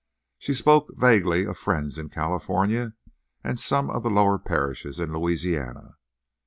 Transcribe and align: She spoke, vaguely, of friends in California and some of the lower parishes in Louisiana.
She 0.39 0.55
spoke, 0.55 0.89
vaguely, 0.97 1.45
of 1.45 1.59
friends 1.59 1.99
in 1.99 2.09
California 2.09 2.93
and 3.43 3.59
some 3.59 3.91
of 3.91 4.01
the 4.01 4.09
lower 4.09 4.39
parishes 4.39 4.97
in 4.97 5.13
Louisiana. 5.13 5.97